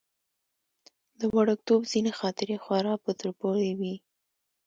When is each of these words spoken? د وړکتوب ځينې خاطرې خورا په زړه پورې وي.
د 1.19 1.21
وړکتوب 1.35 1.81
ځينې 1.91 2.11
خاطرې 2.19 2.57
خورا 2.63 2.93
په 3.03 3.09
زړه 3.19 3.31
پورې 3.41 3.69
وي. 3.79 3.95